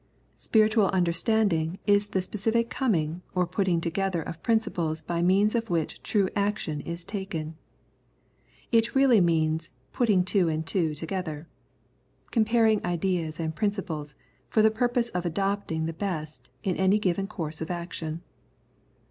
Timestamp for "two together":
10.65-11.47